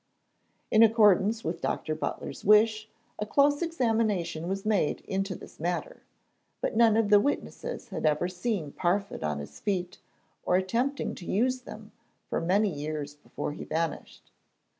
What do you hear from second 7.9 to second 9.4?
ever seen Parfitt on